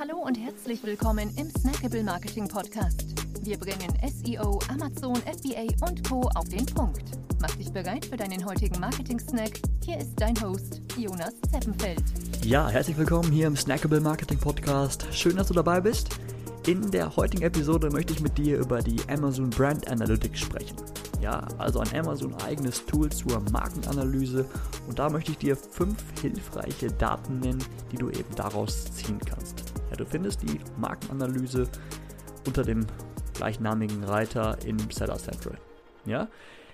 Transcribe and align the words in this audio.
Hallo 0.00 0.16
und 0.16 0.34
herzlich 0.34 0.82
willkommen 0.82 1.30
im 1.36 1.50
Snackable 1.50 2.02
Marketing 2.02 2.48
Podcast. 2.48 3.04
Wir 3.42 3.58
bringen 3.58 3.92
SEO, 4.02 4.58
Amazon, 4.70 5.16
FBA 5.16 5.66
und 5.86 6.08
Co. 6.08 6.22
auf 6.36 6.48
den 6.48 6.64
Punkt. 6.64 7.02
Mach 7.38 7.54
dich 7.56 7.70
bereit 7.70 8.06
für 8.06 8.16
deinen 8.16 8.42
heutigen 8.46 8.80
Marketing-Snack. 8.80 9.60
Hier 9.84 9.98
ist 9.98 10.14
dein 10.16 10.40
Host, 10.40 10.80
Jonas 10.96 11.34
Zeppenfeld. 11.52 12.02
Ja, 12.42 12.70
herzlich 12.70 12.96
willkommen 12.96 13.30
hier 13.30 13.46
im 13.46 13.56
Snackable 13.56 14.00
Marketing 14.00 14.38
Podcast. 14.38 15.06
Schön, 15.12 15.36
dass 15.36 15.48
du 15.48 15.54
dabei 15.54 15.82
bist. 15.82 16.08
In 16.66 16.90
der 16.90 17.14
heutigen 17.16 17.42
Episode 17.42 17.90
möchte 17.90 18.14
ich 18.14 18.22
mit 18.22 18.38
dir 18.38 18.56
über 18.56 18.80
die 18.80 19.02
Amazon 19.10 19.50
Brand 19.50 19.86
Analytics 19.86 20.40
sprechen. 20.40 20.76
Ja, 21.20 21.46
also 21.58 21.80
ein 21.80 21.94
Amazon 21.94 22.34
eigenes 22.36 22.86
Tool 22.86 23.12
zur 23.12 23.42
Markenanalyse 23.52 24.46
und 24.88 24.98
da 24.98 25.10
möchte 25.10 25.32
ich 25.32 25.38
dir 25.38 25.56
fünf 25.56 26.02
hilfreiche 26.22 26.90
Daten 26.90 27.40
nennen, 27.40 27.62
die 27.92 27.96
du 27.98 28.08
eben 28.08 28.34
daraus 28.34 28.90
ziehen 28.92 29.18
kannst. 29.18 29.69
Ja, 29.90 29.96
du 29.96 30.06
findest 30.06 30.42
die 30.42 30.60
Markenanalyse 30.76 31.68
unter 32.46 32.62
dem 32.62 32.86
gleichnamigen 33.34 34.04
Reiter 34.04 34.58
in 34.64 34.78
Seller 34.90 35.18
Central. 35.18 35.58
Ja, 36.06 36.28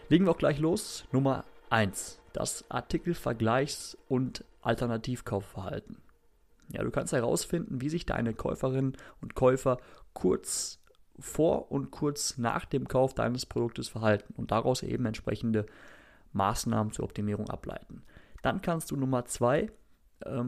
legen 0.09 0.27
wir 0.27 0.33
auch 0.33 0.39
gleich 0.39 0.59
los. 0.59 1.05
Nummer 1.13 1.45
1, 1.71 2.21
das 2.33 2.69
Artikelvergleichs- 2.71 3.97
und 4.09 4.45
Alternativkaufverhalten. 4.63 5.99
Ja, 6.69 6.83
du 6.83 6.91
kannst 6.91 7.13
herausfinden, 7.13 7.81
wie 7.81 7.89
sich 7.89 8.07
deine 8.07 8.35
Käuferinnen 8.35 8.97
und 9.21 9.35
Käufer 9.35 9.79
kurz 10.13 10.81
vor 11.19 11.71
und 11.71 11.91
kurz 11.91 12.37
nach 12.37 12.65
dem 12.65 12.89
Kauf 12.89 13.15
deines 13.15 13.47
Produktes 13.47 13.89
verhalten 13.89 14.35
und 14.37 14.51
daraus 14.51 14.83
eben 14.83 15.07
entsprechende 15.07 15.67
Maßnahmen 16.33 16.93
zur 16.93 17.05
Optimierung 17.05 17.49
ableiten. 17.49 18.03
Dann 18.43 18.61
kannst 18.61 18.91
du 18.91 18.97
Nummer 18.97 19.25
zwei 19.25 19.61
ähm, 19.63 19.71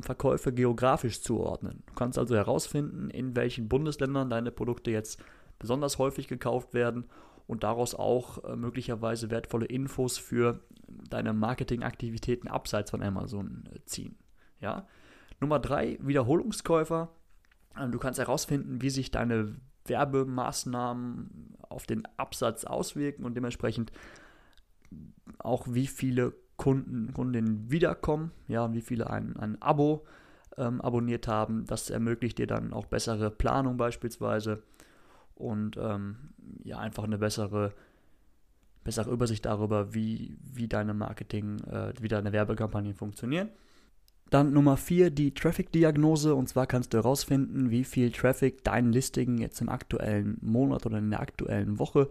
Verkäufe 0.01 0.53
geografisch 0.53 1.21
zuordnen. 1.21 1.83
Du 1.87 1.95
kannst 1.95 2.19
also 2.19 2.35
herausfinden, 2.35 3.11
in 3.11 3.37
welchen 3.37 3.69
Bundesländern 3.69 4.31
deine 4.31 4.51
Produkte 4.51 4.91
jetzt 4.91 5.23
besonders 5.59 5.99
häufig 5.99 6.29
gekauft 6.29 6.75
werden 6.75 7.05
und 7.47 7.65
daraus 7.65 7.95
auch 7.95 8.45
äh, 8.45 8.57
möglicherweise 8.57 9.31
wertvolle 9.31 9.67
Infos 9.67 10.19
für 10.19 10.61
deine 11.11 11.33
Marketingaktivitäten 11.33 12.49
abseits 12.49 12.91
von 12.91 13.03
Amazon 13.03 13.65
äh, 13.73 13.81
ziehen. 13.85 14.17
Ja? 14.61 14.87
Nummer 15.41 15.59
drei, 15.59 15.99
Wiederholungskäufer. 16.01 17.11
Ähm, 17.79 17.93
du 17.93 17.99
kannst 17.99 18.19
herausfinden, 18.19 18.83
wie 18.83 18.91
sich 18.91 19.11
deine 19.11 19.57
Werbemaßnahmen 19.87 21.57
auf 21.69 21.87
den 21.87 22.07
Absatz 22.17 22.65
auswirken 22.65 23.25
und 23.25 23.35
dementsprechend 23.35 23.93
auch 25.39 25.67
wie 25.69 25.87
viele 25.87 26.35
Kunden, 26.59 27.15
Kundinnen 27.15 27.71
wiederkommen, 27.71 28.33
ja, 28.49 28.71
wie 28.75 28.83
viele 28.83 29.09
ein, 29.09 29.37
ein 29.37 29.63
Abo 29.63 30.05
ähm, 30.59 30.83
abonniert 30.83 31.27
haben. 31.27 31.65
Das 31.67 31.89
ermöglicht 31.89 32.37
dir 32.37 32.47
dann 32.47 32.75
auch 32.75 32.85
bessere 32.85 33.31
Planung 33.31 33.79
beispielsweise 33.79 34.63
und 35.35 35.79
ähm, 35.79 36.17
ja, 36.65 36.79
einfach 36.79 37.05
eine 37.05 37.17
bessere, 37.17 37.73
bessere 38.85 39.11
Übersicht 39.11 39.47
darüber, 39.47 39.95
wie, 39.95 40.37
wie 40.43 40.69
deine 40.69 40.95
Marketing, 40.95 41.61
äh, 41.71 41.93
wie 42.01 42.09
deine 42.09 42.33
Werbekampagnen 42.33 42.95
funktionieren. 42.95 43.51
Dann 44.31 44.53
Nummer 44.53 44.77
4, 44.77 45.11
die 45.11 45.33
Traffic-Diagnose. 45.33 46.35
Und 46.35 46.49
zwar 46.49 46.67
kannst 46.67 46.93
du 46.93 46.99
herausfinden, 46.99 47.71
wie 47.71 47.85
viel 47.85 48.11
Traffic 48.11 48.63
dein 48.65 48.93
Listing 48.93 49.39
jetzt 49.39 49.61
im 49.61 49.69
aktuellen 49.69 50.39
Monat 50.43 50.85
oder 50.85 50.99
in 50.99 51.11
der 51.11 51.21
aktuellen 51.21 51.79
Woche 51.79 52.11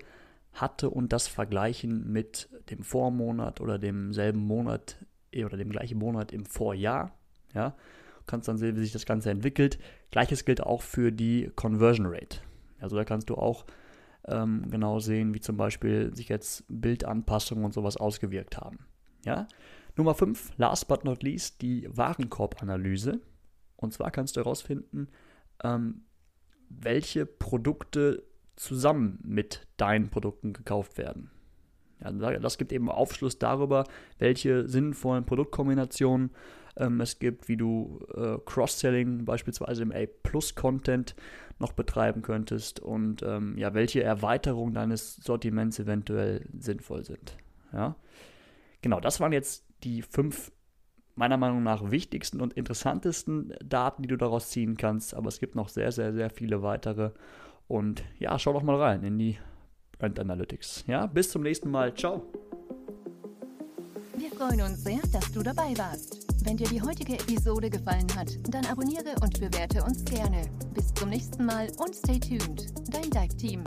hatte 0.53 0.89
und 0.89 1.13
das 1.13 1.27
vergleichen 1.27 2.11
mit 2.11 2.49
dem 2.69 2.83
Vormonat 2.83 3.61
oder 3.61 3.77
demselben 3.77 4.39
Monat 4.39 4.97
eh, 5.31 5.45
oder 5.45 5.57
dem 5.57 5.69
gleichen 5.69 5.97
Monat 5.97 6.31
im 6.31 6.45
Vorjahr. 6.45 7.11
Ja, 7.53 7.69
du 7.69 8.23
kannst 8.25 8.47
dann 8.47 8.57
sehen, 8.57 8.75
wie 8.75 8.81
sich 8.81 8.91
das 8.91 9.05
Ganze 9.05 9.29
entwickelt. 9.29 9.77
Gleiches 10.11 10.45
gilt 10.45 10.61
auch 10.61 10.81
für 10.81 11.11
die 11.11 11.51
Conversion 11.55 12.07
Rate. 12.07 12.39
Also 12.79 12.95
da 12.95 13.03
kannst 13.03 13.29
du 13.29 13.35
auch 13.35 13.65
ähm, 14.25 14.69
genau 14.69 14.99
sehen, 14.99 15.33
wie 15.33 15.39
zum 15.39 15.57
Beispiel 15.57 16.15
sich 16.15 16.29
jetzt 16.29 16.65
Bildanpassungen 16.67 17.63
und 17.63 17.73
sowas 17.73 17.97
ausgewirkt 17.97 18.57
haben. 18.57 18.79
Ja, 19.25 19.47
Nummer 19.95 20.13
5, 20.13 20.53
last 20.57 20.87
but 20.87 21.05
not 21.05 21.23
least, 21.23 21.61
die 21.61 21.87
Warenkorbanalyse. 21.89 23.19
Und 23.75 23.93
zwar 23.93 24.11
kannst 24.11 24.35
du 24.35 24.41
herausfinden, 24.41 25.07
ähm, 25.63 26.01
welche 26.69 27.25
Produkte 27.25 28.23
zusammen 28.57 29.19
mit 29.23 29.65
deinen 29.77 30.09
Produkten 30.09 30.51
gekauft 30.51 30.97
werden. 30.97 31.31
Ja, 32.03 32.11
das 32.11 32.57
gibt 32.57 32.71
eben 32.71 32.91
Aufschluss 32.91 33.39
darüber, 33.39 33.85
welche 34.19 34.67
sinnvollen 34.67 35.25
Produktkombinationen 35.25 36.31
ähm, 36.75 37.01
es 37.01 37.17
gibt, 37.17 37.47
wie 37.47 37.57
du 37.57 38.05
äh, 38.13 38.37
Cross-Selling 38.45 39.25
beispielsweise 39.25 39.81
im 39.83 39.91
A-Plus-Content 39.91 41.15
noch 41.59 41.71
betreiben 41.71 42.21
könntest 42.21 42.79
und 42.79 43.23
ähm, 43.23 43.57
ja, 43.57 43.73
welche 43.73 44.03
Erweiterungen 44.03 44.73
deines 44.73 45.15
Sortiments 45.15 45.79
eventuell 45.79 46.45
sinnvoll 46.57 47.03
sind. 47.03 47.37
Ja? 47.73 47.95
Genau, 48.81 48.99
das 48.99 49.19
waren 49.19 49.31
jetzt 49.31 49.65
die 49.83 50.03
fünf 50.03 50.51
meiner 51.15 51.37
Meinung 51.37 51.63
nach 51.63 51.89
wichtigsten 51.89 52.41
und 52.41 52.53
interessantesten 52.53 53.53
Daten, 53.65 54.03
die 54.03 54.07
du 54.07 54.17
daraus 54.17 54.51
ziehen 54.51 54.77
kannst. 54.77 55.15
Aber 55.15 55.29
es 55.29 55.39
gibt 55.39 55.55
noch 55.55 55.69
sehr, 55.69 55.91
sehr, 55.91 56.13
sehr 56.13 56.29
viele 56.29 56.61
weitere. 56.61 57.11
Und 57.67 58.03
ja, 58.19 58.37
schau 58.39 58.53
doch 58.53 58.63
mal 58.63 58.81
rein 58.81 59.03
in 59.03 59.17
die 59.17 59.37
Brand 59.99 60.19
Analytics. 60.19 60.85
Ja, 60.87 61.05
bis 61.05 61.31
zum 61.31 61.43
nächsten 61.43 61.69
Mal. 61.69 61.93
Ciao. 61.93 62.23
Wir 64.17 64.31
freuen 64.31 64.61
uns 64.61 64.83
sehr, 64.83 64.99
dass 65.11 65.31
du 65.31 65.43
dabei 65.43 65.77
warst. 65.77 66.25
Wenn 66.43 66.57
dir 66.57 66.67
die 66.67 66.81
heutige 66.81 67.13
Episode 67.13 67.69
gefallen 67.69 68.07
hat, 68.15 68.29
dann 68.49 68.65
abonniere 68.65 69.15
und 69.21 69.39
bewerte 69.39 69.83
uns 69.83 70.05
gerne. 70.05 70.43
Bis 70.73 70.93
zum 70.93 71.09
nächsten 71.09 71.45
Mal 71.45 71.67
und 71.77 71.93
stay 71.95 72.19
tuned. 72.19 72.67
Dein 72.89 73.09
Dive 73.09 73.35
Team. 73.37 73.63